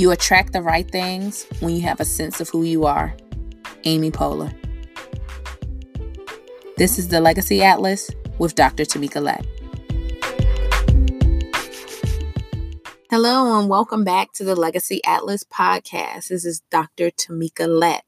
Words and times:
You 0.00 0.12
attract 0.12 0.54
the 0.54 0.62
right 0.62 0.90
things 0.90 1.44
when 1.58 1.76
you 1.76 1.82
have 1.82 2.00
a 2.00 2.06
sense 2.06 2.40
of 2.40 2.48
who 2.48 2.62
you 2.62 2.86
are. 2.86 3.14
Amy 3.84 4.10
Poehler. 4.10 4.50
This 6.78 6.98
is 6.98 7.08
the 7.08 7.20
Legacy 7.20 7.62
Atlas 7.62 8.10
with 8.38 8.54
Dr. 8.54 8.84
Tamika 8.84 9.22
Lett. 9.22 9.44
Hello, 13.10 13.60
and 13.60 13.68
welcome 13.68 14.02
back 14.02 14.32
to 14.32 14.42
the 14.42 14.56
Legacy 14.56 15.04
Atlas 15.04 15.44
podcast. 15.44 16.28
This 16.28 16.46
is 16.46 16.62
Dr. 16.70 17.10
Tamika 17.10 17.68
Lett. 17.68 18.06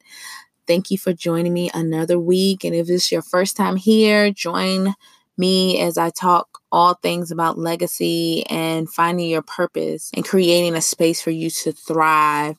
Thank 0.67 0.91
you 0.91 0.97
for 0.97 1.13
joining 1.13 1.53
me 1.53 1.71
another 1.75 2.19
week. 2.19 2.65
And 2.65 2.75
if 2.75 2.87
this 2.87 3.05
is 3.05 3.13
your 3.13 3.21
first 3.21 3.55
time 3.55 3.77
here, 3.77 4.31
join 4.31 4.95
me 5.39 5.81
as 5.81 5.99
I 5.99 6.11
talk 6.11 6.49
all 6.71 6.95
things 6.95 7.31
about 7.31 7.59
legacy 7.59 8.45
and 8.47 8.89
finding 8.89 9.29
your 9.29 9.43
purpose 9.43 10.11
and 10.15 10.25
creating 10.25 10.75
a 10.75 10.81
space 10.81 11.21
for 11.21 11.31
you 11.31 11.51
to 11.51 11.73
thrive 11.73 12.57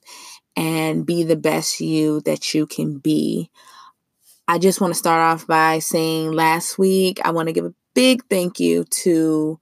and 0.56 1.06
be 1.06 1.24
the 1.24 1.36
best 1.36 1.80
you 1.80 2.22
that 2.22 2.54
you 2.54 2.68
can 2.68 2.98
be. 2.98 3.50
I 4.48 4.60
just 4.60 4.82
want 4.82 4.94
to 4.94 5.00
start 5.00 5.22
off 5.22 5.48
by 5.48 5.80
saying 5.80 6.32
last 6.32 6.78
week, 6.78 7.20
I 7.24 7.32
want 7.32 7.48
to 7.48 7.54
give 7.54 7.66
a 7.66 7.74
big 7.96 8.24
thank 8.30 8.60
you 8.60 8.84
to 8.84 9.60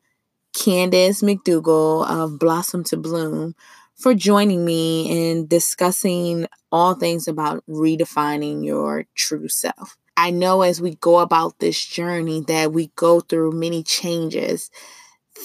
Candace 0.53 1.21
McDougall 1.21 2.07
of 2.07 2.39
Blossom 2.39 2.83
to 2.85 2.97
Bloom 2.97 3.55
for 3.95 4.13
joining 4.13 4.65
me 4.65 5.31
in 5.31 5.47
discussing 5.47 6.47
all 6.71 6.95
things 6.95 7.27
about 7.27 7.63
redefining 7.69 8.65
your 8.65 9.05
true 9.15 9.47
self. 9.47 9.97
I 10.21 10.29
know 10.29 10.61
as 10.61 10.79
we 10.79 10.93
go 10.97 11.17
about 11.17 11.57
this 11.57 11.83
journey 11.83 12.41
that 12.41 12.71
we 12.71 12.91
go 12.95 13.21
through 13.21 13.53
many 13.53 13.81
changes 13.81 14.69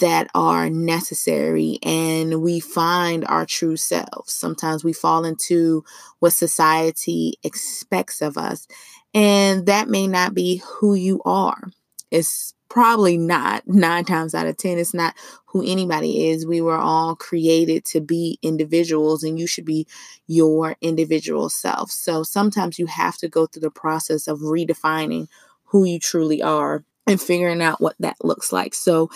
that 0.02 0.28
are 0.34 0.68
necessary 0.68 1.78
and 1.82 2.42
we 2.42 2.60
find 2.60 3.24
our 3.24 3.46
true 3.46 3.78
selves. 3.78 4.34
Sometimes 4.34 4.84
we 4.84 4.92
fall 4.92 5.24
into 5.24 5.82
what 6.18 6.34
society 6.34 7.38
expects 7.42 8.20
of 8.20 8.36
us, 8.36 8.68
and 9.14 9.64
that 9.64 9.88
may 9.88 10.06
not 10.06 10.34
be 10.34 10.60
who 10.66 10.94
you 10.94 11.22
are. 11.24 11.70
It's 12.10 12.52
probably 12.76 13.16
not 13.16 13.66
nine 13.66 14.04
times 14.04 14.34
out 14.34 14.46
of 14.46 14.54
10. 14.58 14.76
It's 14.76 14.92
not 14.92 15.14
who 15.46 15.62
anybody 15.66 16.28
is. 16.28 16.44
We 16.44 16.60
were 16.60 16.76
all 16.76 17.16
created 17.16 17.86
to 17.86 18.02
be 18.02 18.38
individuals, 18.42 19.22
and 19.24 19.38
you 19.38 19.46
should 19.46 19.64
be 19.64 19.86
your 20.26 20.76
individual 20.82 21.48
self. 21.48 21.90
So 21.90 22.22
sometimes 22.22 22.78
you 22.78 22.84
have 22.84 23.16
to 23.16 23.28
go 23.28 23.46
through 23.46 23.62
the 23.62 23.70
process 23.70 24.28
of 24.28 24.40
redefining 24.40 25.28
who 25.64 25.84
you 25.84 25.98
truly 25.98 26.42
are 26.42 26.84
and 27.06 27.18
figuring 27.18 27.62
out 27.62 27.80
what 27.80 27.96
that 28.00 28.22
looks 28.22 28.52
like. 28.52 28.74
So 28.74 29.08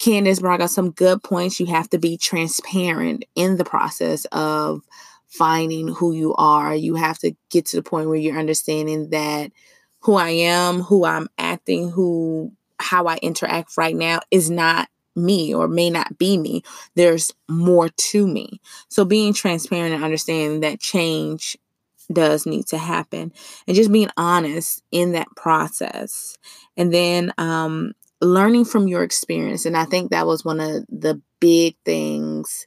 Candace 0.00 0.40
brought 0.40 0.60
out 0.60 0.70
some 0.70 0.90
good 0.90 1.22
points. 1.22 1.60
You 1.60 1.66
have 1.66 1.88
to 1.90 1.98
be 1.98 2.18
transparent 2.18 3.24
in 3.36 3.56
the 3.56 3.64
process 3.64 4.24
of 4.32 4.82
finding 5.28 5.94
who 5.94 6.12
you 6.12 6.34
are. 6.34 6.74
You 6.74 6.96
have 6.96 7.20
to 7.20 7.36
get 7.50 7.66
to 7.66 7.76
the 7.76 7.84
point 7.84 8.08
where 8.08 8.18
you're 8.18 8.36
understanding 8.36 9.10
that 9.10 9.52
who 10.00 10.14
I 10.14 10.30
am, 10.30 10.80
who 10.82 11.04
I'm 11.04 11.28
acting, 11.38 11.90
who 11.90 12.50
how 12.86 13.06
I 13.06 13.16
interact 13.16 13.76
right 13.76 13.94
now 13.94 14.20
is 14.30 14.50
not 14.50 14.88
me 15.14 15.54
or 15.54 15.66
may 15.66 15.90
not 15.90 16.18
be 16.18 16.36
me. 16.36 16.62
There's 16.94 17.32
more 17.48 17.88
to 17.88 18.26
me. 18.26 18.60
So 18.88 19.04
being 19.04 19.32
transparent 19.32 19.94
and 19.94 20.04
understanding 20.04 20.60
that 20.60 20.80
change 20.80 21.56
does 22.12 22.46
need 22.46 22.66
to 22.68 22.78
happen 22.78 23.32
and 23.66 23.76
just 23.76 23.90
being 23.90 24.10
honest 24.16 24.82
in 24.92 25.12
that 25.12 25.26
process. 25.36 26.36
And 26.76 26.92
then 26.92 27.32
um 27.38 27.92
learning 28.20 28.64
from 28.64 28.88
your 28.88 29.02
experience. 29.02 29.66
And 29.66 29.76
I 29.76 29.84
think 29.84 30.10
that 30.10 30.26
was 30.26 30.44
one 30.44 30.60
of 30.60 30.84
the 30.88 31.20
big 31.40 31.76
things 31.84 32.66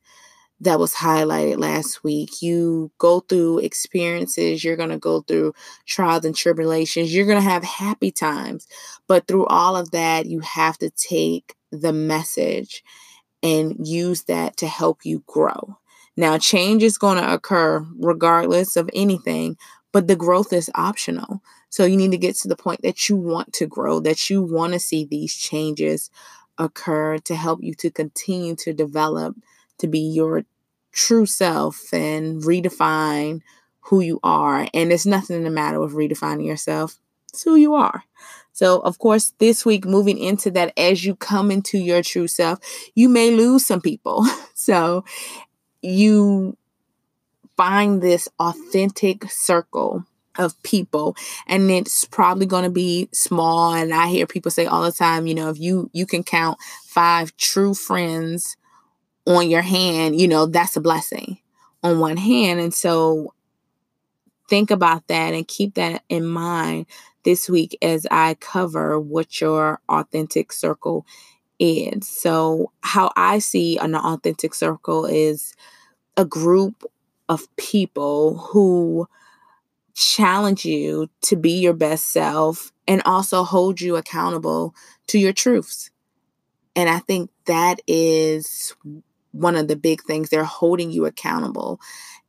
that 0.61 0.79
was 0.79 0.93
highlighted 0.93 1.57
last 1.59 2.03
week. 2.03 2.41
You 2.41 2.91
go 2.97 3.21
through 3.21 3.59
experiences, 3.59 4.63
you're 4.63 4.75
going 4.75 4.89
to 4.89 4.97
go 4.97 5.21
through 5.21 5.53
trials 5.85 6.25
and 6.25 6.35
tribulations, 6.35 7.13
you're 7.13 7.25
going 7.25 7.41
to 7.41 7.49
have 7.49 7.63
happy 7.63 8.11
times. 8.11 8.67
But 9.07 9.27
through 9.27 9.45
all 9.45 9.75
of 9.75 9.91
that, 9.91 10.25
you 10.25 10.39
have 10.41 10.77
to 10.79 10.89
take 10.89 11.55
the 11.71 11.93
message 11.93 12.83
and 13.41 13.75
use 13.87 14.23
that 14.23 14.57
to 14.57 14.67
help 14.67 15.05
you 15.05 15.23
grow. 15.27 15.77
Now, 16.17 16.37
change 16.37 16.83
is 16.83 16.97
going 16.97 17.17
to 17.17 17.33
occur 17.33 17.85
regardless 17.97 18.75
of 18.75 18.89
anything, 18.93 19.57
but 19.93 20.07
the 20.07 20.15
growth 20.17 20.51
is 20.51 20.69
optional. 20.75 21.41
So 21.69 21.85
you 21.85 21.95
need 21.95 22.11
to 22.11 22.17
get 22.17 22.35
to 22.37 22.47
the 22.47 22.57
point 22.57 22.81
that 22.81 23.07
you 23.07 23.15
want 23.15 23.53
to 23.53 23.67
grow, 23.67 23.99
that 24.01 24.29
you 24.29 24.41
want 24.41 24.73
to 24.73 24.79
see 24.79 25.05
these 25.05 25.33
changes 25.33 26.09
occur 26.57 27.17
to 27.19 27.35
help 27.35 27.63
you 27.63 27.73
to 27.75 27.89
continue 27.89 28.55
to 28.57 28.73
develop 28.73 29.35
to 29.77 29.87
be 29.87 29.99
your 29.99 30.43
true 30.99 31.25
self 31.25 31.93
and 31.93 32.43
redefine 32.43 33.41
who 33.81 34.01
you 34.01 34.19
are. 34.21 34.67
And 34.73 34.91
it's 34.91 35.05
nothing 35.05 35.37
in 35.37 35.43
the 35.43 35.49
matter 35.49 35.79
with 35.79 35.93
redefining 35.93 36.45
yourself. 36.45 36.99
It's 37.29 37.43
who 37.43 37.55
you 37.55 37.75
are. 37.75 38.03
So, 38.51 38.79
of 38.79 38.99
course, 38.99 39.33
this 39.39 39.65
week, 39.65 39.85
moving 39.85 40.17
into 40.17 40.51
that, 40.51 40.73
as 40.77 41.05
you 41.05 41.15
come 41.15 41.51
into 41.51 41.77
your 41.77 42.01
true 42.01 42.27
self, 42.27 42.59
you 42.95 43.07
may 43.07 43.31
lose 43.31 43.65
some 43.65 43.81
people. 43.81 44.25
So, 44.59 45.05
you 45.81 46.57
find 47.55 48.01
this 48.01 48.27
authentic 48.39 49.31
circle 49.31 50.03
of 50.37 50.61
people 50.63 51.15
and 51.47 51.71
it's 51.71 52.03
probably 52.03 52.45
going 52.45 52.65
to 52.65 52.69
be 52.69 53.09
small 53.11 53.73
and 53.73 53.93
i 53.93 54.07
hear 54.07 54.25
people 54.25 54.51
say 54.51 54.65
all 54.65 54.83
the 54.83 54.91
time 54.91 55.27
you 55.27 55.33
know 55.33 55.49
if 55.49 55.59
you 55.59 55.89
you 55.91 56.05
can 56.05 56.23
count 56.23 56.57
five 56.85 57.35
true 57.35 57.73
friends 57.73 58.55
on 59.29 59.49
your 59.49 59.61
hand, 59.61 60.19
you 60.19 60.27
know, 60.27 60.47
that's 60.47 60.75
a 60.75 60.81
blessing 60.81 61.37
on 61.83 61.99
one 61.99 62.17
hand. 62.17 62.59
And 62.59 62.73
so 62.73 63.33
think 64.49 64.71
about 64.71 65.07
that 65.07 65.33
and 65.33 65.47
keep 65.47 65.75
that 65.75 66.03
in 66.09 66.25
mind 66.25 66.87
this 67.23 67.47
week 67.47 67.77
as 67.81 68.07
I 68.09 68.33
cover 68.35 68.99
what 68.99 69.39
your 69.39 69.79
authentic 69.87 70.51
circle 70.51 71.05
is. 71.59 72.07
So, 72.07 72.71
how 72.81 73.11
I 73.15 73.39
see 73.39 73.77
an 73.77 73.93
authentic 73.95 74.53
circle 74.55 75.05
is 75.05 75.53
a 76.17 76.25
group 76.25 76.83
of 77.27 77.53
people 77.57 78.37
who 78.37 79.07
challenge 79.93 80.65
you 80.65 81.09
to 81.21 81.35
be 81.35 81.59
your 81.59 81.73
best 81.73 82.07
self 82.07 82.71
and 82.87 83.01
also 83.05 83.43
hold 83.43 83.79
you 83.81 83.95
accountable 83.95 84.73
to 85.07 85.19
your 85.19 85.33
truths. 85.33 85.91
And 86.75 86.89
I 86.89 86.99
think 86.99 87.29
that 87.45 87.81
is 87.85 88.73
one 89.31 89.55
of 89.55 89.67
the 89.67 89.75
big 89.75 90.01
things. 90.03 90.29
They're 90.29 90.43
holding 90.43 90.91
you 90.91 91.05
accountable 91.05 91.79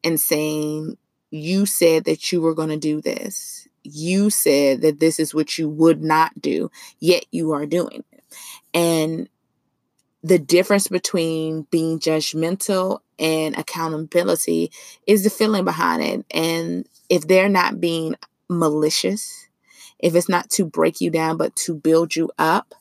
and 0.04 0.18
saying, 0.18 0.96
You 1.30 1.66
said 1.66 2.04
that 2.04 2.32
you 2.32 2.40
were 2.40 2.54
going 2.54 2.68
to 2.70 2.76
do 2.76 3.00
this. 3.00 3.68
You 3.82 4.30
said 4.30 4.82
that 4.82 5.00
this 5.00 5.18
is 5.18 5.34
what 5.34 5.56
you 5.58 5.68
would 5.68 6.02
not 6.02 6.40
do, 6.40 6.70
yet 6.98 7.24
you 7.30 7.52
are 7.52 7.66
doing 7.66 8.04
it. 8.12 8.24
And 8.74 9.28
the 10.22 10.38
difference 10.38 10.88
between 10.88 11.62
being 11.70 11.98
judgmental 11.98 13.00
and 13.18 13.56
accountability 13.56 14.70
is 15.06 15.24
the 15.24 15.30
feeling 15.30 15.64
behind 15.64 16.02
it. 16.02 16.26
And 16.30 16.86
if 17.08 17.26
they're 17.26 17.48
not 17.48 17.80
being 17.80 18.16
malicious, 18.48 19.48
if 19.98 20.14
it's 20.14 20.28
not 20.28 20.50
to 20.50 20.64
break 20.64 21.00
you 21.00 21.10
down, 21.10 21.36
but 21.36 21.56
to 21.56 21.74
build 21.74 22.16
you 22.16 22.30
up, 22.38 22.74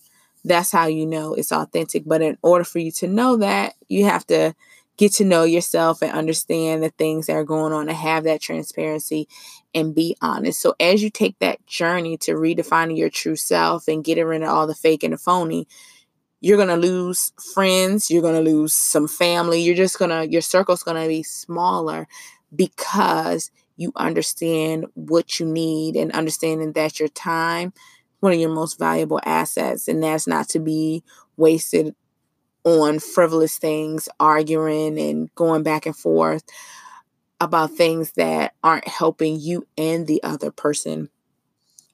that's 0.43 0.71
how 0.71 0.87
you 0.87 1.05
know 1.05 1.33
it's 1.33 1.51
authentic. 1.51 2.03
But 2.05 2.21
in 2.21 2.37
order 2.41 2.63
for 2.63 2.79
you 2.79 2.91
to 2.93 3.07
know 3.07 3.37
that, 3.37 3.73
you 3.87 4.05
have 4.05 4.25
to 4.27 4.53
get 4.97 5.13
to 5.13 5.23
know 5.23 5.43
yourself 5.43 6.01
and 6.01 6.11
understand 6.11 6.83
the 6.83 6.89
things 6.89 7.27
that 7.27 7.33
are 7.33 7.45
going 7.45 7.71
on 7.71 7.87
and 7.87 7.97
have 7.97 8.25
that 8.25 8.41
transparency 8.41 9.29
and 9.73 9.95
be 9.95 10.15
honest. 10.21 10.59
So 10.59 10.75
as 10.77 11.01
you 11.01 11.09
take 11.09 11.39
that 11.39 11.65
journey 11.65 12.17
to 12.17 12.33
redefining 12.33 12.97
your 12.97 13.09
true 13.09 13.37
self 13.37 13.87
and 13.87 14.03
getting 14.03 14.25
rid 14.25 14.43
of 14.43 14.49
all 14.49 14.67
the 14.67 14.75
fake 14.75 15.03
and 15.03 15.13
the 15.13 15.17
phony, 15.17 15.67
you're 16.41 16.57
going 16.57 16.67
to 16.67 16.75
lose 16.75 17.31
friends, 17.53 18.11
you're 18.11 18.21
going 18.21 18.43
to 18.43 18.51
lose 18.51 18.73
some 18.73 19.07
family, 19.07 19.61
you're 19.61 19.75
just 19.75 19.97
going 19.97 20.11
to 20.11 20.29
your 20.29 20.41
circle's 20.41 20.83
going 20.83 21.01
to 21.01 21.07
be 21.07 21.23
smaller 21.23 22.07
because 22.53 23.51
you 23.77 23.93
understand 23.95 24.85
what 24.95 25.39
you 25.39 25.45
need 25.45 25.95
and 25.95 26.11
understanding 26.11 26.73
that 26.73 26.99
your 26.99 27.09
time 27.09 27.71
one 28.19 28.33
of 28.33 28.39
your 28.39 28.53
most 28.53 28.77
valuable 28.77 29.19
assets, 29.23 29.87
and 29.87 30.03
that's 30.03 30.27
not 30.27 30.49
to 30.49 30.59
be 30.59 31.03
wasted 31.37 31.95
on 32.63 32.99
frivolous 32.99 33.57
things, 33.57 34.09
arguing 34.19 34.99
and 34.99 35.33
going 35.35 35.63
back 35.63 35.85
and 35.85 35.95
forth 35.95 36.43
about 37.41 37.71
things 37.71 38.11
that 38.13 38.53
aren't 38.63 38.87
helping 38.87 39.39
you 39.39 39.65
and 39.77 40.07
the 40.07 40.21
other 40.23 40.51
person 40.51 41.09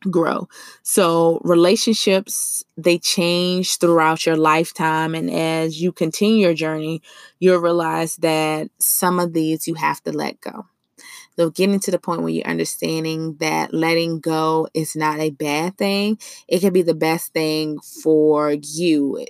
grow. 0.09 0.47
So 0.83 1.41
relationships 1.43 2.63
they 2.77 2.97
change 2.97 3.77
throughout 3.77 4.25
your 4.25 4.37
lifetime 4.37 5.15
and 5.15 5.29
as 5.29 5.81
you 5.81 5.91
continue 5.91 6.45
your 6.45 6.53
journey, 6.53 7.01
you'll 7.39 7.59
realize 7.59 8.15
that 8.17 8.69
some 8.79 9.19
of 9.19 9.33
these 9.33 9.67
you 9.67 9.75
have 9.75 10.01
to 10.03 10.11
let 10.11 10.39
go. 10.41 10.65
So 11.37 11.49
getting 11.49 11.79
to 11.81 11.91
the 11.91 11.99
point 11.99 12.21
where 12.21 12.29
you're 12.31 12.47
understanding 12.47 13.35
that 13.39 13.73
letting 13.73 14.19
go 14.19 14.67
is 14.73 14.95
not 14.95 15.19
a 15.19 15.31
bad 15.31 15.77
thing. 15.77 16.17
It 16.47 16.59
can 16.59 16.71
be 16.73 16.81
the 16.81 16.93
best 16.95 17.33
thing 17.33 17.79
for 17.79 18.53
you. 18.53 19.25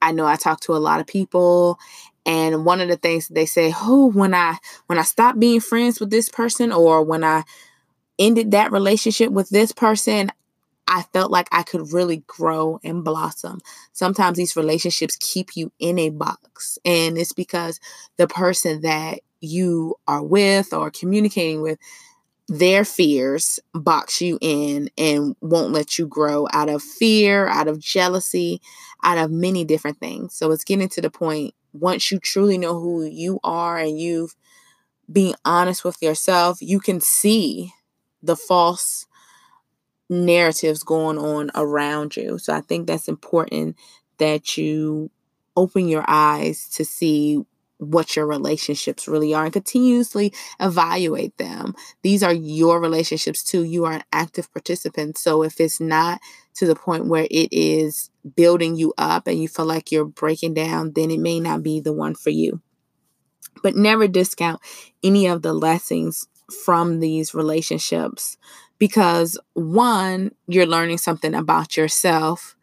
I 0.00 0.12
know 0.12 0.26
I 0.26 0.36
talk 0.36 0.60
to 0.60 0.74
a 0.74 0.78
lot 0.78 1.00
of 1.00 1.06
people 1.06 1.78
And 2.24 2.64
one 2.64 2.80
of 2.80 2.88
the 2.88 2.96
things 2.96 3.28
that 3.28 3.34
they 3.34 3.46
say, 3.46 3.72
oh, 3.76 4.10
when 4.12 4.34
I 4.34 4.58
when 4.86 4.98
I 4.98 5.02
stopped 5.02 5.40
being 5.40 5.60
friends 5.60 5.98
with 5.98 6.10
this 6.10 6.28
person 6.28 6.72
or 6.72 7.02
when 7.02 7.24
I 7.24 7.44
ended 8.18 8.50
that 8.50 8.72
relationship 8.72 9.30
with 9.32 9.48
this 9.50 9.72
person, 9.72 10.30
I 10.88 11.02
felt 11.14 11.30
like 11.30 11.48
I 11.52 11.62
could 11.64 11.92
really 11.92 12.24
grow 12.26 12.80
and 12.84 13.04
blossom. 13.04 13.60
Sometimes 13.92 14.38
these 14.38 14.56
relationships 14.56 15.16
keep 15.20 15.56
you 15.56 15.72
in 15.78 15.98
a 15.98 16.10
box, 16.10 16.78
and 16.84 17.18
it's 17.18 17.32
because 17.32 17.80
the 18.18 18.28
person 18.28 18.82
that 18.82 19.20
you 19.40 19.96
are 20.06 20.22
with 20.22 20.72
or 20.72 20.90
communicating 20.90 21.62
with 21.62 21.78
their 22.48 22.84
fears 22.84 23.60
box 23.74 24.22
you 24.22 24.38
in 24.40 24.88
and 24.96 25.36
won't 25.42 25.72
let 25.72 25.98
you 25.98 26.06
grow 26.06 26.46
out 26.52 26.70
of 26.70 26.82
fear, 26.82 27.46
out 27.46 27.68
of 27.68 27.78
jealousy, 27.78 28.60
out 29.02 29.18
of 29.18 29.30
many 29.30 29.64
different 29.64 29.98
things. 30.00 30.34
So 30.34 30.50
it's 30.50 30.64
getting 30.64 30.88
to 30.90 31.02
the 31.02 31.10
point 31.10 31.54
once 31.74 32.10
you 32.10 32.18
truly 32.18 32.56
know 32.56 32.80
who 32.80 33.04
you 33.04 33.38
are 33.44 33.78
and 33.78 34.00
you've 34.00 34.34
been 35.10 35.34
honest 35.44 35.84
with 35.84 36.00
yourself, 36.02 36.58
you 36.60 36.80
can 36.80 37.00
see 37.00 37.72
the 38.22 38.36
false 38.36 39.06
narratives 40.08 40.82
going 40.82 41.18
on 41.18 41.50
around 41.54 42.16
you. 42.16 42.38
So 42.38 42.54
I 42.54 42.62
think 42.62 42.86
that's 42.86 43.08
important 43.08 43.76
that 44.16 44.56
you 44.56 45.10
open 45.54 45.88
your 45.88 46.04
eyes 46.08 46.68
to 46.70 46.84
see 46.84 47.44
what 47.78 48.16
your 48.16 48.26
relationships 48.26 49.08
really 49.08 49.32
are 49.32 49.44
and 49.44 49.52
continuously 49.52 50.32
evaluate 50.60 51.36
them. 51.38 51.74
These 52.02 52.22
are 52.22 52.32
your 52.32 52.80
relationships 52.80 53.42
too. 53.42 53.62
You 53.64 53.84
are 53.84 53.92
an 53.92 54.04
active 54.12 54.52
participant. 54.52 55.16
So 55.16 55.42
if 55.42 55.60
it's 55.60 55.80
not 55.80 56.20
to 56.56 56.66
the 56.66 56.74
point 56.74 57.06
where 57.06 57.26
it 57.30 57.48
is 57.52 58.10
building 58.36 58.76
you 58.76 58.92
up 58.98 59.26
and 59.26 59.40
you 59.40 59.48
feel 59.48 59.64
like 59.64 59.90
you're 59.90 60.04
breaking 60.04 60.54
down, 60.54 60.92
then 60.94 61.10
it 61.10 61.20
may 61.20 61.40
not 61.40 61.62
be 61.62 61.80
the 61.80 61.92
one 61.92 62.14
for 62.14 62.30
you. 62.30 62.60
But 63.62 63.76
never 63.76 64.06
discount 64.06 64.60
any 65.02 65.26
of 65.26 65.42
the 65.42 65.52
lessons 65.52 66.28
from 66.64 67.00
these 67.00 67.34
relationships 67.34 68.36
because 68.78 69.38
one, 69.54 70.32
you're 70.46 70.66
learning 70.66 70.98
something 70.98 71.34
about 71.34 71.76
yourself. 71.76 72.56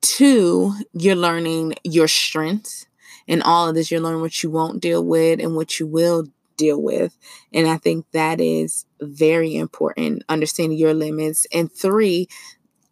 Two, 0.00 0.74
you're 0.92 1.16
learning 1.16 1.74
your 1.84 2.08
strengths 2.08 2.87
in 3.28 3.42
all 3.42 3.68
of 3.68 3.74
this, 3.74 3.90
you're 3.90 4.00
learning 4.00 4.22
what 4.22 4.42
you 4.42 4.50
won't 4.50 4.80
deal 4.80 5.04
with 5.04 5.38
and 5.38 5.54
what 5.54 5.78
you 5.78 5.86
will 5.86 6.24
deal 6.56 6.82
with. 6.82 7.16
And 7.52 7.68
I 7.68 7.76
think 7.76 8.06
that 8.12 8.40
is 8.40 8.86
very 9.00 9.54
important, 9.54 10.24
understanding 10.28 10.78
your 10.78 10.94
limits. 10.94 11.46
And 11.52 11.70
three, 11.70 12.26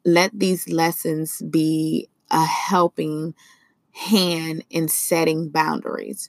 let 0.04 0.38
these 0.38 0.68
lessons 0.68 1.42
be 1.42 2.08
a 2.30 2.44
helping 2.44 3.34
hand 3.92 4.62
in 4.68 4.88
setting 4.88 5.48
boundaries. 5.48 6.28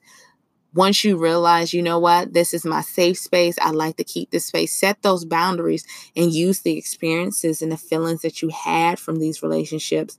Once 0.73 1.03
you 1.03 1.17
realize, 1.17 1.73
you 1.73 1.81
know 1.81 1.99
what, 1.99 2.33
this 2.33 2.53
is 2.53 2.63
my 2.63 2.81
safe 2.81 3.17
space, 3.17 3.57
I 3.59 3.71
like 3.71 3.97
to 3.97 4.03
keep 4.03 4.31
this 4.31 4.45
space, 4.45 4.73
set 4.73 5.01
those 5.01 5.25
boundaries 5.25 5.85
and 6.15 6.31
use 6.31 6.61
the 6.61 6.77
experiences 6.77 7.61
and 7.61 7.71
the 7.71 7.77
feelings 7.77 8.21
that 8.21 8.41
you 8.41 8.49
had 8.49 8.99
from 8.99 9.17
these 9.17 9.41
relationships 9.41 10.17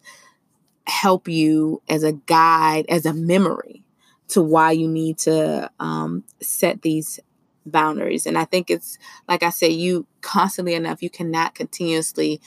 help 0.88 1.28
you 1.28 1.82
as 1.88 2.02
a 2.02 2.12
guide, 2.12 2.86
as 2.88 3.06
a 3.06 3.12
memory 3.12 3.84
to 4.28 4.42
why 4.42 4.72
you 4.72 4.88
need 4.88 5.18
to 5.18 5.70
um, 5.78 6.24
set 6.40 6.82
these 6.82 7.20
boundaries. 7.64 8.26
And 8.26 8.36
I 8.36 8.44
think 8.44 8.70
it's, 8.70 8.98
like 9.28 9.42
I 9.42 9.50
say, 9.50 9.68
you 9.68 10.06
constantly 10.20 10.74
enough, 10.74 11.02
you 11.02 11.10
cannot 11.10 11.54
continuously 11.54 12.40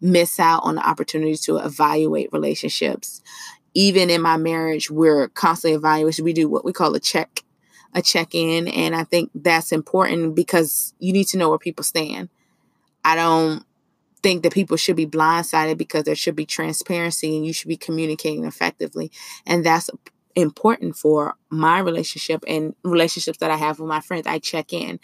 miss 0.00 0.38
out 0.38 0.62
on 0.64 0.76
the 0.76 0.88
opportunity 0.88 1.36
to 1.36 1.58
evaluate 1.58 2.32
relationships. 2.32 3.20
Even 3.74 4.10
in 4.10 4.22
my 4.22 4.36
marriage, 4.36 4.90
we're 4.90 5.28
constantly 5.28 5.76
evaluating. 5.76 6.24
We 6.24 6.32
do 6.32 6.48
what 6.48 6.64
we 6.64 6.72
call 6.72 6.94
a 6.94 7.00
check, 7.00 7.42
a 7.94 8.02
check 8.02 8.34
in. 8.34 8.68
And 8.68 8.94
I 8.94 9.04
think 9.04 9.30
that's 9.34 9.72
important 9.72 10.34
because 10.34 10.94
you 10.98 11.12
need 11.12 11.26
to 11.28 11.38
know 11.38 11.48
where 11.50 11.58
people 11.58 11.84
stand. 11.84 12.28
I 13.04 13.14
don't 13.14 13.64
think 14.22 14.42
that 14.42 14.52
people 14.52 14.76
should 14.76 14.96
be 14.96 15.06
blindsided 15.06 15.78
because 15.78 16.04
there 16.04 16.14
should 16.14 16.36
be 16.36 16.46
transparency 16.46 17.36
and 17.36 17.46
you 17.46 17.52
should 17.52 17.68
be 17.68 17.76
communicating 17.76 18.44
effectively. 18.44 19.10
And 19.46 19.64
that's 19.64 19.90
important 20.34 20.96
for 20.96 21.34
my 21.50 21.78
relationship 21.78 22.44
and 22.46 22.74
relationships 22.84 23.38
that 23.38 23.50
I 23.50 23.56
have 23.56 23.78
with 23.78 23.88
my 23.88 24.00
friends. 24.00 24.26
I 24.26 24.38
check 24.38 24.72
in 24.72 25.00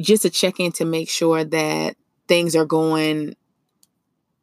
just 0.00 0.22
to 0.22 0.30
check 0.30 0.58
in 0.58 0.72
to 0.72 0.84
make 0.84 1.08
sure 1.08 1.44
that 1.44 1.96
things 2.28 2.56
are 2.56 2.64
going 2.64 3.34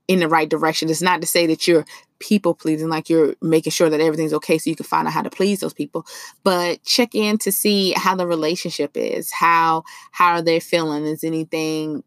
in 0.07 0.19
the 0.19 0.27
right 0.27 0.49
direction. 0.49 0.89
It's 0.89 1.01
not 1.01 1.21
to 1.21 1.27
say 1.27 1.45
that 1.47 1.67
you're 1.67 1.85
people 2.19 2.53
pleasing, 2.53 2.89
like 2.89 3.09
you're 3.09 3.35
making 3.41 3.71
sure 3.71 3.89
that 3.89 4.01
everything's 4.01 4.33
okay 4.33 4.57
so 4.57 4.69
you 4.69 4.75
can 4.75 4.85
find 4.85 5.07
out 5.07 5.13
how 5.13 5.21
to 5.21 5.29
please 5.29 5.59
those 5.59 5.73
people. 5.73 6.05
But 6.43 6.83
check 6.83 7.15
in 7.15 7.37
to 7.39 7.51
see 7.51 7.93
how 7.95 8.15
the 8.15 8.27
relationship 8.27 8.91
is, 8.95 9.31
how 9.31 9.83
how 10.11 10.31
are 10.33 10.41
they 10.41 10.59
feeling? 10.59 11.05
Is 11.05 11.23
anything 11.23 12.03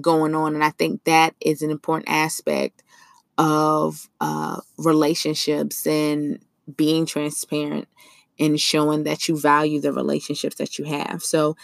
going 0.00 0.34
on? 0.34 0.54
And 0.54 0.64
I 0.64 0.70
think 0.70 1.04
that 1.04 1.34
is 1.40 1.62
an 1.62 1.70
important 1.70 2.08
aspect 2.08 2.82
of 3.38 4.08
uh, 4.20 4.60
relationships 4.78 5.86
and 5.86 6.38
being 6.76 7.06
transparent 7.06 7.88
and 8.38 8.60
showing 8.60 9.04
that 9.04 9.28
you 9.28 9.38
value 9.38 9.80
the 9.80 9.92
relationships 9.92 10.56
that 10.56 10.78
you 10.78 10.84
have. 10.84 11.22
So, 11.22 11.56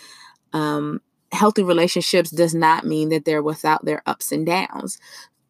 um, 0.52 1.00
healthy 1.32 1.62
relationships 1.62 2.30
does 2.30 2.54
not 2.54 2.84
mean 2.84 3.08
that 3.10 3.24
they're 3.24 3.42
without 3.42 3.84
their 3.84 4.02
ups 4.06 4.32
and 4.32 4.44
downs. 4.44 4.98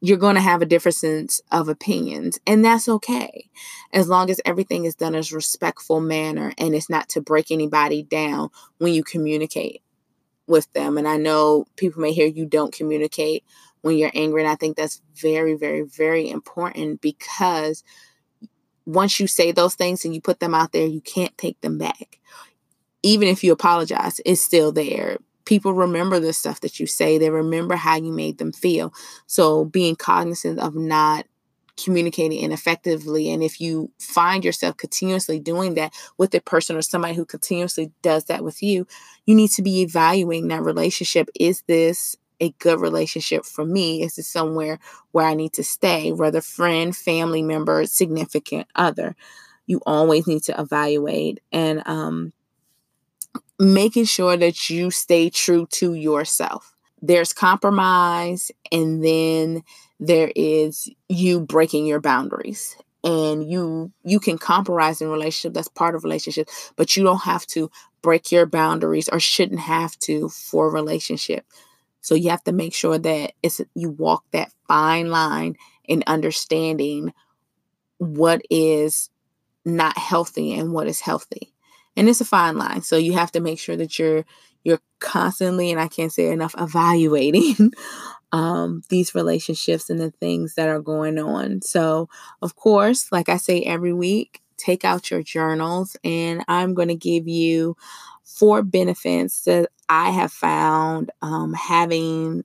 You're 0.03 0.19
going 0.19 0.37
to 0.37 0.41
have 0.41 0.63
a 0.63 0.67
difference 0.67 1.43
of 1.53 1.69
opinions, 1.69 2.39
and 2.47 2.65
that's 2.65 2.89
okay. 2.89 3.51
As 3.93 4.09
long 4.09 4.31
as 4.31 4.41
everything 4.47 4.87
is 4.87 4.95
done 4.95 5.15
as 5.15 5.31
a 5.31 5.37
respectful 5.37 6.01
manner 6.01 6.53
and 6.57 6.75
it's 6.75 6.89
not 6.89 7.09
to 7.11 7.21
break 7.21 7.51
anybody 7.51 8.03
down 8.03 8.49
when 8.79 8.95
you 8.95 9.05
communicate 9.05 9.83
with 10.51 10.71
them. 10.75 10.99
And 10.99 11.09
I 11.09 11.17
know 11.17 11.65
people 11.77 12.03
may 12.03 12.13
hear 12.13 12.27
you 12.27 12.45
don't 12.45 12.75
communicate 12.75 13.45
when 13.83 13.97
you're 13.97 14.11
angry, 14.15 14.43
and 14.43 14.51
I 14.51 14.57
think 14.57 14.77
that's 14.77 15.01
very, 15.15 15.55
very, 15.55 15.83
very 15.83 16.29
important 16.29 17.01
because 17.01 17.83
once 18.85 19.19
you 19.21 19.27
say 19.27 19.53
those 19.53 19.75
things 19.75 20.05
and 20.05 20.15
you 20.15 20.21
put 20.21 20.41
them 20.41 20.55
out 20.55 20.73
there, 20.73 20.87
you 20.87 21.01
can't 21.01 21.37
take 21.39 21.61
them 21.61 21.79
back. 21.79 22.19
Even 23.03 23.29
if 23.29 23.43
you 23.43 23.53
apologize, 23.53 24.21
it's 24.27 24.43
still 24.43 24.73
there. 24.73 25.19
People 25.47 25.73
remember 25.73 26.21
the 26.21 26.35
stuff 26.35 26.61
that 26.61 26.79
you 26.79 26.87
say, 26.87 27.17
they 27.17 27.31
remember 27.31 27.77
how 27.77 27.97
you 27.97 28.13
made 28.13 28.39
them 28.39 28.53
feel. 28.53 28.93
So, 29.27 29.65
being 29.65 29.97
cognizant 29.97 30.59
of 30.59 30.75
not 30.75 31.27
communicating 31.83 32.41
ineffectively. 32.41 33.31
And 33.31 33.43
if 33.43 33.61
you 33.61 33.91
find 33.99 34.45
yourself 34.45 34.77
continuously 34.77 35.41
doing 35.41 35.75
that 35.75 35.95
with 36.19 36.35
a 36.35 36.41
person 36.41 36.77
or 36.77 36.83
somebody 36.83 37.15
who 37.15 37.25
continuously 37.25 37.93
does 38.03 38.25
that 38.25 38.45
with 38.45 38.63
you, 38.63 38.87
you 39.27 39.35
need 39.35 39.51
to 39.53 39.63
be 39.63 39.83
evaluating 39.83 40.49
that 40.49 40.63
relationship. 40.63 41.29
Is 41.39 41.63
this 41.63 42.17
a 42.41 42.51
good 42.59 42.81
relationship 42.81 43.45
for 43.45 43.65
me? 43.65 44.03
Is 44.03 44.19
it 44.19 44.25
somewhere 44.25 44.79
where 45.13 45.27
I 45.27 45.35
need 45.35 45.53
to 45.55 45.65
stay, 45.65 46.13
whether 46.13 46.41
friend, 46.41 46.97
family 46.97 47.43
member, 47.43 47.85
significant 47.87 48.67
other? 48.75 49.15
You 49.67 49.81
always 49.87 50.27
need 50.27 50.43
to 50.45 50.61
evaluate 50.61 51.41
and 51.53 51.83
um, 51.87 52.33
making 53.59 54.07
sure 54.07 54.37
that 54.37 54.71
you 54.71 54.91
stay 54.91 55.31
true 55.31 55.67
to 55.73 55.95
yourself. 55.95 56.75
There's 57.03 57.33
compromise, 57.33 58.51
and 58.73 59.05
then 59.05 59.63
there 60.01 60.33
is 60.37 60.89
you 61.09 61.41
breaking 61.41 61.87
your 61.87 62.01
boundaries 62.01 62.77
and 63.05 63.51
you 63.51 63.93
you 64.05 64.21
can 64.21 64.39
compromise 64.39 65.01
in 65.01 65.09
relationship 65.09 65.55
that's 65.55 65.69
part 65.69 65.95
of 65.95 66.05
relationship 66.05 66.49
but 66.77 66.97
you 66.97 67.05
don't 67.05 67.23
have 67.23 67.47
to 67.47 67.71
break 68.03 68.33
your 68.33 68.47
boundaries 68.47 69.09
or 69.11 69.21
shouldn't 69.21 69.61
have 69.61 69.99
to 69.99 70.29
for 70.31 70.71
relationship 70.71 71.47
so 72.01 72.15
you 72.15 72.31
have 72.31 72.45
to 72.45 72.53
make 72.53 72.75
sure 72.75 72.99
that 72.99 73.33
it's 73.43 73.61
you 73.75 73.91
walk 73.91 74.25
that 74.33 74.53
fine 74.67 75.11
line 75.11 75.57
in 75.85 76.03
understanding 76.07 77.13
what 77.99 78.43
is 78.51 79.11
not 79.65 79.99
healthy 79.99 80.55
and 80.55 80.73
what 80.73 80.87
is 80.87 81.01
healthy. 81.01 81.53
And 81.97 82.09
it's 82.09 82.21
a 82.21 82.25
fine 82.25 82.57
line. 82.57 82.83
So 82.83 82.97
you 82.97 83.13
have 83.15 83.33
to 83.33 83.41
make 83.41 83.59
sure 83.59 83.77
that 83.77 83.99
you're 83.99 84.25
you're 84.65 84.81
constantly 85.01 85.71
and 85.71 85.81
I 85.81 85.89
can't 85.89 86.13
say 86.13 86.31
enough 86.31 86.55
evaluating 86.59 87.73
um, 88.33 88.83
these 88.89 89.15
relationships 89.15 89.91
and 89.91 90.01
the 90.01 90.11
things 90.11 90.55
that 90.55 90.69
are 90.69 90.81
going 90.81 91.19
on. 91.19 91.63
So, 91.63 92.09
of 92.43 92.57
course, 92.57 93.11
like 93.11 93.29
I 93.29 93.37
say 93.37 93.63
every 93.63 93.93
week, 93.93 94.41
take 94.57 94.85
out 94.85 95.11
your 95.11 95.23
journals 95.23 95.97
and 96.05 96.45
I'm 96.47 96.75
going 96.75 96.89
to 96.89 96.95
give 96.95 97.27
you 97.27 97.77
four 98.25 98.63
benefits 98.63 99.43
that 99.45 99.71
I 99.89 100.11
have 100.11 100.33
found 100.33 101.11
um, 101.23 101.55
having 101.55 102.45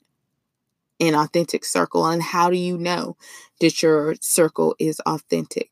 an 0.99 1.13
authentic 1.13 1.65
circle. 1.65 2.05
And 2.07 2.23
how 2.23 2.49
do 2.49 2.57
you 2.57 2.77
know 2.77 3.17
that 3.59 3.83
your 3.83 4.15
circle 4.21 4.75
is 4.79 4.99
authentic? 5.01 5.69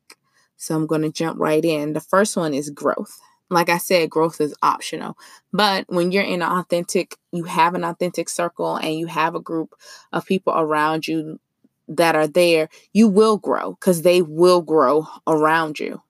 So 0.57 0.75
I'm 0.75 0.87
going 0.87 1.01
to 1.01 1.11
jump 1.11 1.39
right 1.39 1.63
in. 1.63 1.93
The 1.93 2.01
first 2.01 2.37
one 2.37 2.53
is 2.53 2.69
growth. 2.69 3.19
Like 3.49 3.69
I 3.69 3.77
said, 3.77 4.09
growth 4.09 4.41
is 4.41 4.55
optional. 4.63 5.17
But 5.51 5.85
when 5.87 6.11
you're 6.11 6.23
in 6.23 6.41
an 6.41 6.51
authentic, 6.51 7.17
you 7.31 7.43
have 7.43 7.75
an 7.75 7.83
authentic 7.83 8.29
circle 8.29 8.75
and 8.75 8.97
you 8.97 9.07
have 9.07 9.35
a 9.35 9.39
group 9.39 9.75
of 10.11 10.25
people 10.25 10.53
around 10.55 11.07
you 11.07 11.39
that 11.87 12.15
are 12.15 12.27
there, 12.27 12.69
you 12.93 13.07
will 13.07 13.37
grow 13.37 13.73
because 13.73 14.01
they 14.01 14.21
will 14.21 14.61
grow 14.61 15.07
around 15.27 15.79
you. 15.79 16.01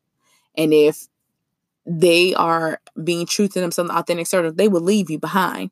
And 0.55 0.73
if 0.73 1.07
they 1.85 2.33
are 2.35 2.79
being 3.03 3.25
true 3.25 3.47
to 3.47 3.59
themselves, 3.59 3.91
authentic 3.91 4.27
circle, 4.27 4.53
they 4.53 4.67
will 4.67 4.81
leave 4.81 5.09
you 5.09 5.19
behind 5.19 5.71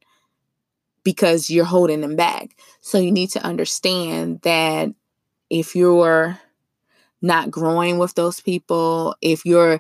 because 1.04 1.50
you're 1.50 1.66
holding 1.66 2.02
them 2.02 2.16
back. 2.16 2.58
So 2.82 2.98
you 2.98 3.12
need 3.12 3.30
to 3.32 3.44
understand 3.44 4.42
that 4.42 4.90
if 5.50 5.76
you're 5.76 6.40
not 7.22 7.52
growing 7.52 7.98
with 7.98 8.16
those 8.16 8.40
people, 8.42 9.16
if 9.22 9.46
you're 9.46 9.80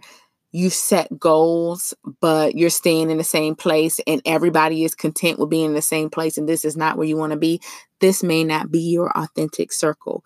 you've 0.51 0.73
set 0.73 1.17
goals, 1.17 1.93
but 2.19 2.55
you're 2.55 2.69
staying 2.69 3.09
in 3.09 3.17
the 3.17 3.23
same 3.23 3.55
place 3.55 3.99
and 4.05 4.21
everybody 4.25 4.83
is 4.83 4.95
content 4.95 5.39
with 5.39 5.49
being 5.49 5.67
in 5.67 5.73
the 5.73 5.81
same 5.81 6.09
place 6.09 6.37
and 6.37 6.47
this 6.47 6.65
is 6.65 6.75
not 6.75 6.97
where 6.97 7.07
you 7.07 7.17
want 7.17 7.31
to 7.31 7.37
be, 7.37 7.61
this 7.99 8.21
may 8.21 8.43
not 8.43 8.71
be 8.71 8.79
your 8.79 9.11
authentic 9.17 9.71
circle. 9.71 10.23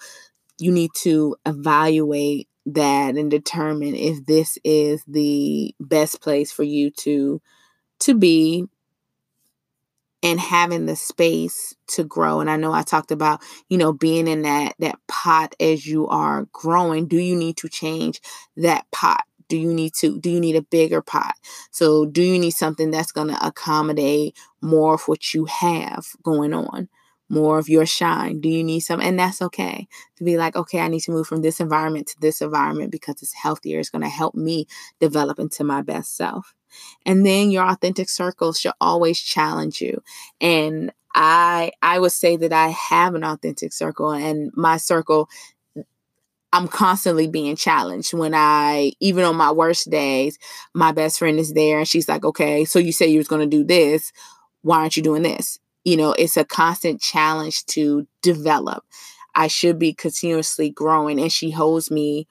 You 0.57 0.71
need 0.71 0.91
to 1.01 1.35
evaluate 1.45 2.47
that 2.67 3.15
and 3.15 3.29
determine 3.29 3.95
if 3.95 4.25
this 4.25 4.57
is 4.63 5.03
the 5.07 5.75
best 5.79 6.21
place 6.21 6.51
for 6.51 6.63
you 6.63 6.89
to 6.89 7.41
to 7.99 8.15
be 8.15 8.65
and 10.23 10.39
having 10.39 10.87
the 10.87 10.95
space 10.95 11.75
to 11.87 12.03
grow. 12.03 12.39
And 12.39 12.49
i 12.49 12.55
know 12.55 12.73
i 12.73 12.81
talked 12.81 13.11
about 13.11 13.43
you 13.69 13.77
know 13.77 13.93
being 13.93 14.27
in 14.27 14.41
that 14.41 14.73
that 14.79 14.97
pot 15.07 15.53
as 15.59 15.85
you 15.85 16.07
are 16.07 16.47
growing. 16.51 17.07
Do 17.07 17.17
you 17.17 17.35
need 17.35 17.57
to 17.57 17.69
change 17.69 18.19
that 18.57 18.89
pot 18.91 19.21
do 19.49 19.57
you 19.57 19.73
need 19.73 19.93
to 19.93 20.19
do 20.19 20.29
you 20.29 20.39
need 20.39 20.55
a 20.55 20.61
bigger 20.61 21.01
pot 21.01 21.35
so 21.71 22.05
do 22.05 22.21
you 22.21 22.39
need 22.39 22.51
something 22.51 22.91
that's 22.91 23.11
going 23.11 23.27
to 23.27 23.45
accommodate 23.45 24.35
more 24.61 24.95
of 24.95 25.07
what 25.07 25.33
you 25.33 25.45
have 25.45 26.05
going 26.23 26.53
on 26.53 26.89
more 27.29 27.57
of 27.57 27.69
your 27.69 27.85
shine? 27.85 28.39
Do 28.39 28.49
you 28.49 28.63
need 28.63 28.81
some? 28.81 29.01
And 29.01 29.17
that's 29.17 29.41
okay 29.41 29.87
to 30.17 30.23
be 30.23 30.37
like, 30.37 30.55
okay, 30.55 30.79
I 30.79 30.87
need 30.87 31.01
to 31.01 31.11
move 31.11 31.27
from 31.27 31.41
this 31.41 31.59
environment 31.59 32.07
to 32.07 32.19
this 32.19 32.41
environment 32.41 32.91
because 32.91 33.21
it's 33.21 33.33
healthier. 33.33 33.79
It's 33.79 33.89
going 33.89 34.03
to 34.03 34.09
help 34.09 34.35
me 34.35 34.67
develop 34.99 35.39
into 35.39 35.63
my 35.63 35.81
best 35.81 36.15
self. 36.15 36.53
And 37.05 37.25
then 37.25 37.51
your 37.51 37.65
authentic 37.65 38.09
circle 38.09 38.53
should 38.53 38.73
always 38.81 39.19
challenge 39.19 39.81
you. 39.81 40.01
And 40.41 40.91
I 41.13 41.71
I 41.81 41.99
would 41.99 42.11
say 42.11 42.35
that 42.35 42.51
I 42.51 42.69
have 42.69 43.15
an 43.15 43.23
authentic 43.23 43.71
circle 43.71 44.11
and 44.11 44.51
my 44.53 44.75
circle 44.77 45.29
I'm 46.55 46.67
constantly 46.67 47.27
being 47.27 47.55
challenged 47.55 48.13
when 48.13 48.33
I, 48.33 48.93
even 48.99 49.23
on 49.25 49.35
my 49.35 49.51
worst 49.51 49.89
days, 49.89 50.39
my 50.73 50.91
best 50.91 51.19
friend 51.19 51.39
is 51.39 51.53
there 51.53 51.79
and 51.79 51.87
she's 51.87 52.07
like, 52.07 52.23
okay, 52.23 52.65
so 52.65 52.79
you 52.79 52.91
say 52.91 53.07
you 53.07 53.17
was 53.17 53.27
going 53.27 53.47
to 53.47 53.57
do 53.57 53.63
this. 53.63 54.11
Why 54.61 54.79
aren't 54.79 54.97
you 54.97 55.03
doing 55.03 55.23
this? 55.23 55.59
you 55.85 55.95
know, 55.95 56.11
it's 56.13 56.35
a 56.35 56.43
constant 56.43 56.99
challenge 56.99 57.65
to 57.67 58.05
develop. 58.21 58.83
I 59.35 59.47
should 59.47 59.79
be 59.79 59.93
continuously 59.93 60.69
growing, 60.71 61.21
and 61.21 61.31
she 61.31 61.51
holds 61.51 61.89
me 61.91 62.27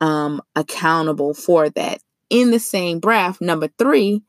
um, 0.00 0.40
accountable 0.54 1.34
for 1.34 1.68
that. 1.70 2.00
In 2.30 2.50
the 2.50 2.60
same 2.60 3.00
breath, 3.00 3.40
number 3.40 3.68
three, 3.76 4.22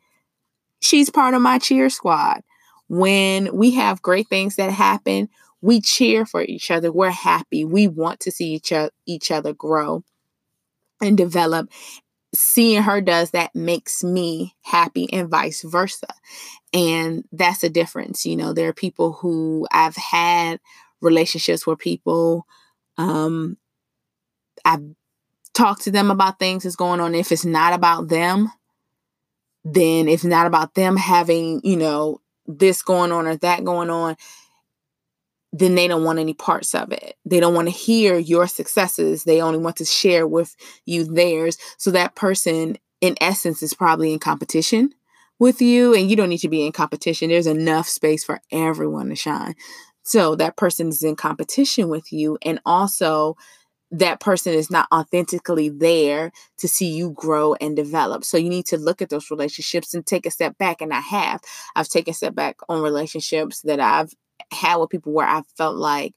she's 0.82 1.10
part 1.10 1.36
of 1.36 1.42
my 1.42 1.60
cheer 1.60 1.90
squad. 1.90 2.42
When 2.90 3.56
we 3.56 3.72
have 3.72 4.02
great 4.02 4.28
things 4.28 4.58
that 4.58 4.72
happen, 4.72 5.30
we 5.64 5.80
cheer 5.80 6.26
for 6.26 6.42
each 6.44 6.70
other. 6.70 6.92
We're 6.92 7.10
happy. 7.10 7.64
We 7.64 7.88
want 7.88 8.20
to 8.22 8.32
see 8.32 8.54
each 8.54 8.74
other, 8.74 8.92
each 9.06 9.32
other 9.32 9.54
grow 9.54 10.04
and 11.02 11.18
develop. 11.18 11.72
Seeing 12.36 12.84
her 12.84 13.00
does 13.00 13.32
that 13.32 13.56
makes 13.56 14.04
me 14.04 14.56
happy, 14.64 15.08
and 15.14 15.30
vice 15.30 15.62
versa. 15.62 16.08
And 16.74 17.24
that's 17.32 17.64
a 17.64 17.70
difference. 17.70 18.26
You 18.26 18.36
know, 18.36 18.52
there 18.52 18.68
are 18.68 18.74
people 18.74 19.14
who 19.14 19.66
I've 19.72 19.96
had 19.96 20.60
relationships 21.00 21.66
where 21.66 21.78
people, 21.78 22.46
um, 22.98 23.56
I've 24.66 24.84
talked 25.54 25.84
to 25.84 25.92
them 25.92 26.12
about 26.12 26.40
things 26.40 26.64
that's 26.64 26.76
going 26.76 27.00
on. 27.00 27.16
If 27.16 27.32
it's 27.32 27.46
not 27.46 27.72
about 27.72 28.10
them, 28.10 28.52
then 29.64 30.10
if 30.10 30.26
not 30.26 30.46
about 30.46 30.74
them 30.74 30.98
having, 30.98 31.62
you 31.64 31.78
know, 31.78 32.20
this 32.48 32.82
going 32.82 33.14
on 33.14 33.28
or 33.28 33.38
that 33.38 33.64
going 33.64 33.90
on, 33.90 34.18
then 35.54 35.76
they 35.76 35.88
don't 35.88 36.04
want 36.04 36.18
any 36.18 36.34
parts 36.34 36.74
of 36.74 36.92
it. 36.92 37.16
They 37.26 37.40
don't 37.40 37.54
want 37.54 37.68
to 37.68 37.74
hear 37.74 38.18
your 38.18 38.48
successes. 38.48 39.24
They 39.24 39.40
only 39.40 39.60
want 39.60 39.76
to 39.78 39.86
share 39.86 40.28
with 40.28 40.56
you 40.86 41.06
theirs. 41.06 41.58
So 41.78 41.92
that 41.92 42.16
person, 42.16 42.78
in 43.02 43.16
essence, 43.22 43.62
is 43.62 43.76
probably 43.76 44.12
in 44.12 44.20
competition 44.20 44.94
with 45.38 45.62
you 45.62 45.94
and 45.94 46.10
you 46.10 46.16
don't 46.16 46.30
need 46.30 46.40
to 46.40 46.50
be 46.50 46.66
in 46.66 46.72
competition. 46.72 47.30
There's 47.30 47.48
enough 47.48 47.88
space 47.88 48.24
for 48.24 48.42
everyone 48.52 49.10
to 49.10 49.16
shine. 49.16 49.54
So 50.02 50.36
that 50.36 50.58
person 50.58 50.90
is 50.90 51.04
in 51.04 51.16
competition 51.16 51.88
with 51.88 52.12
you 52.12 52.38
and 52.42 52.60
also 52.66 53.38
that 53.92 54.20
person 54.20 54.54
is 54.54 54.72
not 54.72 54.88
authentically 54.92 55.70
there 55.70 56.32
to 56.58 56.68
see 56.68 56.88
you 56.88 57.12
grow 57.12 57.54
and 57.62 57.76
develop. 57.76 58.24
So 58.24 58.38
you 58.38 58.50
need 58.50 58.66
to 58.68 58.78
look 58.78 59.04
at 59.04 59.10
those 59.10 59.30
relationships 59.30 59.94
and 59.94 60.04
take 60.04 60.26
a 60.26 60.32
step 60.32 60.58
back. 60.58 60.82
And 60.82 60.92
I 60.92 61.00
have. 61.00 61.42
I've 61.76 61.88
taken 61.88 62.12
a 62.12 62.16
step 62.16 62.34
back 62.34 62.58
on 62.68 62.82
relationships 62.82 63.62
that 63.62 63.80
I've 63.80 64.12
had 64.54 64.78
with 64.78 64.90
people 64.90 65.14
where 65.14 65.28
I 65.28 65.42
felt 65.58 65.76
like 65.76 66.14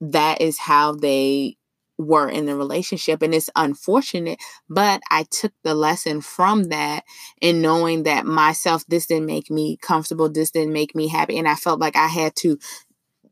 that 0.00 0.40
is 0.40 0.58
how 0.58 0.94
they 0.94 1.56
were 1.96 2.28
in 2.28 2.46
the 2.46 2.56
relationship 2.56 3.22
and 3.22 3.32
it's 3.32 3.50
unfortunate 3.54 4.38
but 4.68 5.00
i 5.10 5.24
took 5.30 5.52
the 5.62 5.74
lesson 5.74 6.20
from 6.20 6.64
that 6.64 7.04
and 7.40 7.62
knowing 7.62 8.02
that 8.02 8.26
myself 8.26 8.84
this 8.88 9.06
didn't 9.06 9.26
make 9.26 9.48
me 9.48 9.76
comfortable 9.80 10.28
this 10.28 10.50
didn't 10.50 10.72
make 10.72 10.94
me 10.96 11.06
happy 11.06 11.38
and 11.38 11.46
i 11.46 11.54
felt 11.54 11.78
like 11.78 11.94
i 11.94 12.08
had 12.08 12.34
to 12.34 12.58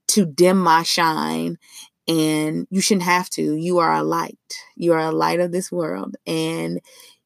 to 0.06 0.24
dim 0.24 0.58
my 0.58 0.84
shine 0.84 1.58
and 2.06 2.66
you 2.70 2.80
shouldn't 2.80 3.04
have 3.04 3.28
to 3.28 3.56
you 3.56 3.78
are 3.78 3.94
a 3.94 4.02
light 4.02 4.38
you 4.76 4.92
are 4.92 5.00
a 5.00 5.12
light 5.12 5.40
of 5.40 5.50
this 5.50 5.72
world 5.72 6.14
and 6.24 6.80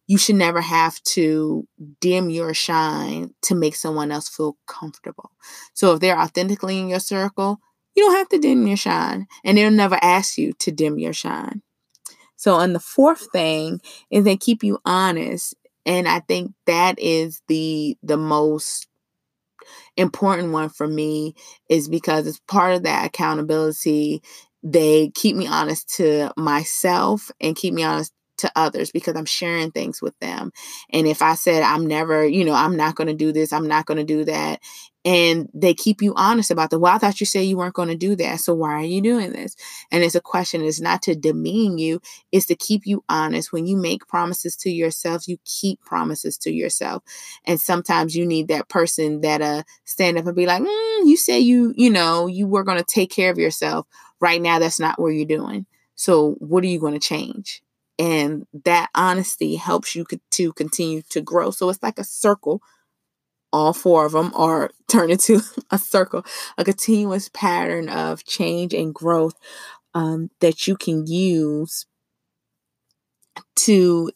you 0.07 0.19
should 0.19 0.37
never 0.37 0.61
have 0.61 1.03
to 1.03 1.67
dim 2.01 2.31
your 2.31 2.55
shine 2.55 3.35
to 3.43 3.55
make 3.55 3.75
someone 3.75 4.13
else 4.13 4.29
feel 4.29 4.57
comfortable 4.67 5.31
so 5.75 5.95
if 5.95 6.01
they're 6.01 6.19
authentically 6.19 6.79
in 6.79 6.89
your 6.89 7.01
circle 7.01 7.61
you 7.97 8.05
don't 8.05 8.17
have 8.17 8.29
to 8.29 8.39
dim 8.39 8.67
your 8.67 8.77
shine, 8.77 9.27
and 9.43 9.57
they'll 9.57 9.71
never 9.71 9.99
ask 10.03 10.37
you 10.37 10.53
to 10.61 10.71
dim 10.71 10.99
your 10.99 11.15
shine. 11.15 11.63
So, 12.37 12.61
and 12.61 12.75
the 12.75 12.81
fourth 12.81 13.27
thing 13.33 13.81
is 14.11 14.25
they 14.25 14.37
keep 14.37 14.63
you 14.63 14.79
honest, 14.85 15.55
and 15.87 16.07
I 16.07 16.21
think 16.21 16.53
that 16.67 16.99
is 16.99 17.41
the 17.49 17.97
the 18.03 18.19
most 18.19 18.87
important 19.97 20.53
one 20.53 20.69
for 20.69 20.87
me 20.87 21.35
is 21.71 21.89
because 21.89 22.27
it's 22.27 22.41
part 22.47 22.75
of 22.75 22.83
that 22.83 23.07
accountability. 23.07 24.23
They 24.63 25.11
keep 25.15 25.37
me 25.37 25.47
honest 25.47 25.89
to 25.97 26.33
myself 26.37 27.31
and 27.41 27.57
keep 27.57 27.73
me 27.73 27.83
honest 27.83 28.13
to 28.39 28.51
others 28.57 28.91
because 28.91 29.17
I'm 29.17 29.25
sharing 29.25 29.71
things 29.71 30.03
with 30.03 30.19
them. 30.21 30.53
And 30.91 31.07
if 31.07 31.23
I 31.23 31.35
said, 31.35 31.63
I'm 31.63 31.87
never, 31.87 32.27
you 32.27 32.45
know, 32.45 32.55
I'm 32.55 32.77
not 32.77 32.95
going 32.95 33.09
to 33.09 33.15
do 33.15 33.33
this, 33.33 33.53
I'm 33.53 33.69
not 33.69 33.87
going 33.87 33.99
to 33.99 34.05
do 34.05 34.25
that, 34.25 34.61
and 35.07 35.49
they 35.55 35.73
keep 35.73 36.03
you 36.03 36.13
honest 36.17 36.51
about 36.51 36.69
the 36.69 36.79
well 36.81 36.93
i 36.93 36.99
thought 36.99 37.21
you 37.21 37.27
said 37.27 37.43
you 37.43 37.57
weren't 37.57 37.75
going 37.75 37.89
to 37.89 37.97
do 37.97 38.17
that 38.17 38.41
so 38.41 38.53
why 38.53 38.73
are 38.73 38.85
you 38.85 39.01
doing 39.01 39.33
this? 39.33 39.55
And 39.93 40.03
it's 40.03 40.17
a 40.17 40.21
question 40.21 40.63
it's 40.63 40.81
not 40.81 41.01
to 41.03 41.15
demean 41.15 41.79
you 41.79 42.01
it's 42.33 42.47
to 42.47 42.57
keep 42.57 42.87
you 42.87 43.05
honest. 43.09 43.53
When 43.53 43.67
you 43.67 43.77
make 43.77 44.09
promises 44.09 44.57
to 44.57 44.71
yourself 44.71 45.29
you 45.29 45.39
keep 45.45 45.81
promises 45.81 46.37
to 46.39 46.51
yourself. 46.51 47.03
And 47.45 47.61
sometimes 47.61 48.17
you 48.17 48.27
need 48.27 48.49
that 48.49 48.69
person 48.69 49.21
that 49.21 49.41
uh 49.41 49.63
stand 49.85 50.19
up 50.19 50.27
and 50.27 50.35
be 50.37 50.47
like 50.47 50.63
mm, 50.63 51.07
you 51.07 51.17
say 51.17 51.39
you 51.39 51.73
you 51.77 51.89
know 51.89 52.27
you 52.27 52.49
were 52.49 52.65
going 52.65 52.79
to 52.79 52.85
take 52.85 53.11
care 53.11 53.31
of 53.31 53.39
yourself. 53.39 53.87
Right 54.21 54.43
now 54.43 54.59
that's 54.59 54.81
not 54.81 55.01
what 55.01 55.09
you're 55.11 55.25
doing. 55.25 55.67
So 55.95 56.33
what 56.41 56.65
are 56.65 56.69
you 56.69 56.81
going 56.81 56.95
to 56.95 57.01
change 57.01 57.63
and 57.99 58.47
that 58.65 58.91
honesty 58.95 59.57
helps 59.57 59.95
you 59.95 60.05
to 60.33 60.53
continue 60.53 61.03
to 61.11 61.21
grow. 61.21 61.51
So 61.51 61.69
it's 61.69 61.83
like 61.83 61.99
a 61.99 62.05
circle. 62.05 62.61
All 63.53 63.73
four 63.73 64.07
of 64.07 64.13
them 64.13 64.33
are 64.35 64.71
turned 64.89 65.13
into 65.13 65.41
a 65.71 65.79
circle, 65.79 66.25
a 66.59 66.65
continuous 66.65 67.31
pattern 67.33 67.89
of 67.89 68.25
change 68.25 68.75
and 68.75 68.95
growth 68.95 69.35
um, 69.95 70.31
that 70.41 70.67
you 70.67 70.77
can 70.77 71.07
use 71.07 71.87
to 73.57 74.11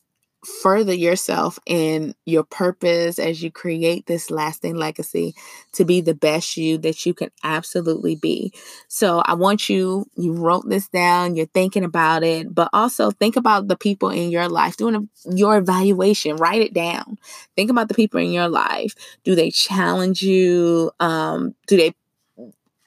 further 0.45 0.95
yourself 0.95 1.59
in 1.67 2.15
your 2.25 2.45
purpose 2.45 3.19
as 3.19 3.43
you 3.43 3.51
create 3.51 4.07
this 4.07 4.31
lasting 4.31 4.75
legacy 4.75 5.35
to 5.73 5.85
be 5.85 6.01
the 6.01 6.15
best 6.15 6.57
you 6.57 6.79
that 6.79 7.05
you 7.05 7.13
can 7.13 7.31
absolutely 7.45 8.17
be. 8.17 8.53
So 8.89 9.23
I 9.27 9.35
want 9.35 9.69
you, 9.69 10.07
you 10.17 10.33
wrote 10.33 10.69
this 10.69 10.89
down, 10.89 11.37
you're 11.37 11.47
thinking 11.47 11.85
about 11.85 12.23
it, 12.23 12.55
but 12.55 12.71
also 12.73 13.11
think 13.11 13.37
about 13.37 13.69
the 13.69 13.77
people 13.77 14.09
in 14.09 14.31
your 14.31 14.49
life, 14.49 14.77
doing 14.77 14.95
a, 14.95 15.31
your 15.35 15.59
evaluation, 15.59 16.37
write 16.37 16.63
it 16.63 16.73
down. 16.73 17.19
Think 17.55 17.71
about 17.71 17.89
the 17.89 17.95
people 17.95 18.21
in 18.21 18.33
your 18.33 18.49
life. 18.49 18.95
Do 19.25 19.35
they 19.35 19.51
challenge 19.51 20.23
you? 20.23 20.91
Um, 21.01 21.55
do 21.67 21.77
they 21.77 21.93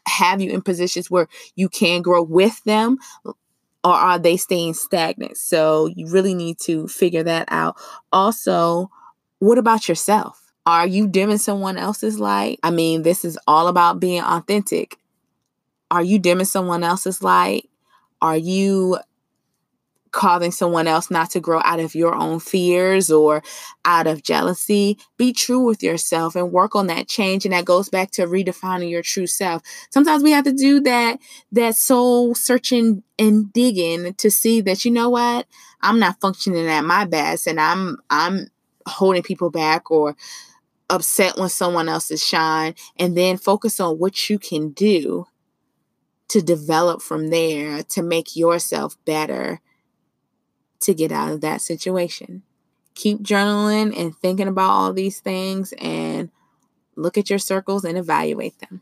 have 0.08 0.42
you 0.42 0.52
in 0.52 0.62
positions 0.62 1.10
where 1.10 1.28
you 1.56 1.70
can 1.70 2.02
grow 2.02 2.22
with 2.22 2.64
them? 2.66 2.98
Or 3.84 3.94
are 3.94 4.20
they 4.20 4.38
staying 4.38 4.74
stagnant? 4.74 5.38
So 5.38 5.88
you 5.88 6.10
really 6.10 6.34
need 6.34 6.60
to 6.62 6.88
figure 6.88 7.24
that 7.24 7.46
out. 7.50 7.76
Also, 8.12 8.90
what 9.40 9.58
about 9.58 9.90
yourself? 9.90 10.40
Are 10.66 10.88
you 10.88 11.08
dimming 11.08 11.38
someone 11.38 11.78
else's 11.78 12.20
light? 12.20 12.60
I 12.64 12.72
mean, 12.72 13.02
this 13.04 13.26
is 13.26 13.38
all 13.48 13.68
about 13.68 14.00
being 14.00 14.22
authentic. 14.22 14.98
Are 15.92 16.04
you 16.04 16.18
dimming 16.18 16.46
someone 16.46 16.84
else's 16.84 17.22
light? 17.22 17.70
Are 18.22 18.38
you 18.38 18.98
causing 20.14 20.52
someone 20.52 20.88
else 20.88 21.12
not 21.12 21.32
to 21.32 21.42
grow 21.42 21.60
out 21.66 21.80
of 21.80 21.96
your 21.96 22.16
own 22.16 22.40
fears 22.40 23.12
or 23.12 23.44
out 23.84 24.08
of 24.08 24.24
jealousy. 24.24 24.98
Be 25.18 25.34
true 25.34 25.60
with 25.60 25.84
yourself 25.84 26.36
and 26.36 26.54
work 26.54 26.76
on 26.76 26.88
that 26.88 27.10
change. 27.10 27.46
And 27.46 27.54
that 27.54 27.66
goes 27.66 27.90
back 27.90 28.12
to 28.12 28.28
redefining 28.28 28.90
your 28.90 29.02
true 29.02 29.28
self. 29.28 29.62
Sometimes 29.90 30.24
we 30.24 30.32
have 30.32 30.46
to 30.46 30.54
do 30.54 30.80
that, 30.82 31.20
that 31.52 31.76
soul 31.76 32.34
searching 32.36 33.04
and 33.20 33.52
digging 33.52 34.14
to 34.14 34.32
see 34.32 34.62
that, 34.62 34.86
you 34.86 34.92
know 34.92 35.10
what? 35.10 35.48
I'm 35.82 36.00
not 36.00 36.22
functioning 36.22 36.68
at 36.68 36.86
my 36.86 37.04
best 37.04 37.48
and 37.48 37.60
I'm, 37.60 37.98
I'm 38.10 38.48
holding 38.88 39.24
people 39.24 39.50
back 39.50 39.92
or 39.92 40.16
upset 40.90 41.38
when 41.38 41.50
someone 41.50 41.90
else 41.90 42.12
is 42.12 42.24
shine 42.24 42.76
and 42.98 43.18
then 43.18 43.38
focus 43.38 43.80
on 43.80 43.98
what 43.98 44.30
you 44.30 44.38
can 44.38 44.70
do 44.70 45.26
to 46.30 46.42
develop 46.42 47.02
from 47.02 47.30
there 47.30 47.84
to 47.84 48.04
make 48.04 48.36
yourself 48.36 48.96
better 49.06 49.60
to 50.84 50.94
get 50.94 51.12
out 51.12 51.32
of 51.32 51.42
that 51.42 51.62
situation. 51.62 52.44
Keep 52.96 53.24
journaling 53.24 53.98
and 53.98 54.16
thinking 54.18 54.48
about 54.48 54.70
all 54.70 54.94
these 54.94 55.20
things 55.20 55.74
and 55.80 56.30
look 56.96 57.18
at 57.18 57.30
your 57.30 57.40
circles 57.40 57.84
and 57.84 57.98
evaluate 57.98 58.60
them. 58.60 58.82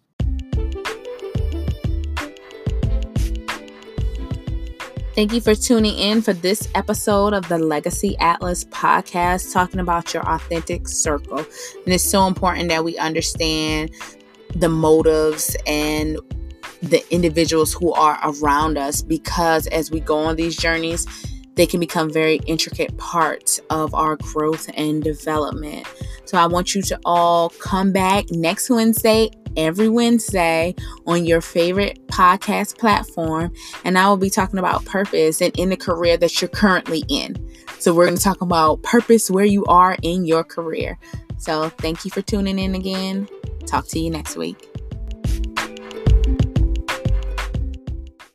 Thank 5.14 5.34
you 5.34 5.42
for 5.42 5.56
tuning 5.56 5.98
in 5.98 6.22
for 6.22 6.32
this 6.32 6.70
episode 6.74 7.34
of 7.34 7.50
the 7.50 7.58
Legacy 7.58 8.18
Atlas 8.20 8.64
podcast, 8.64 9.52
talking 9.52 9.82
about 9.82 10.14
your 10.14 10.24
authentic 10.28 10.88
circle. 10.88 11.40
And 11.40 11.94
it's 11.94 12.04
so 12.04 12.28
important 12.28 12.70
that 12.70 12.86
we 12.86 12.98
understand 12.98 13.92
the 14.56 14.70
motives 14.70 15.56
and 15.68 16.18
the 16.82 17.04
individuals 17.14 17.74
who 17.74 17.92
are 17.92 18.20
around 18.24 18.78
us 18.78 19.02
because 19.02 19.68
as 19.68 19.92
we 19.92 20.00
go 20.00 20.18
on 20.18 20.38
these 20.38 20.56
journeys, 20.56 21.06
they 21.56 21.66
can 21.66 21.80
become 21.80 22.12
very 22.12 22.36
intricate 22.48 22.98
parts 22.98 23.60
of 23.70 23.94
our 23.94 24.16
growth 24.18 24.70
and 24.76 25.04
development. 25.04 25.88
So 26.26 26.38
I 26.38 26.48
want 26.48 26.76
you 26.76 26.82
to 26.84 27.00
all 27.06 27.50
come 27.50 27.92
back 27.92 28.26
next 28.32 28.70
Wednesday, 28.70 29.30
every 29.58 29.90
Wednesday 29.90 30.76
on 31.06 31.26
your 31.26 31.42
favorite 31.42 32.08
podcast 32.08 32.78
platform. 32.78 33.54
And 33.84 33.98
I 33.98 34.08
will 34.08 34.18
be 34.18 34.30
talking 34.30 34.60
about 34.60 34.86
purpose 34.86 35.42
and 35.42 35.58
in 35.60 35.70
the 35.70 35.78
career 35.78 36.18
that 36.18 36.42
you're 36.42 36.50
currently 36.50 37.04
in. 37.10 37.36
So 37.80 37.94
we're 37.94 38.06
going 38.06 38.18
to 38.18 38.24
talk 38.24 38.42
about 38.42 38.82
purpose 38.84 39.30
where 39.30 39.46
you 39.46 39.66
are 39.66 39.98
in 40.04 40.26
your 40.26 40.44
career. 40.44 40.98
So 41.38 41.70
thank 41.70 42.06
you 42.06 42.12
for 42.12 42.22
tuning 42.22 42.60
in 42.60 42.76
again. 42.76 43.28
Talk 43.66 43.88
to 43.88 44.00
you 44.00 44.10
next 44.10 44.36
week. 44.38 44.71